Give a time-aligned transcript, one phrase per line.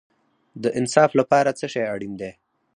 [0.63, 2.31] د انصاف لپاره څه شی اړین دی؟